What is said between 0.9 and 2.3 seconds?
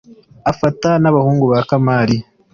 n abahungu ba Kamali.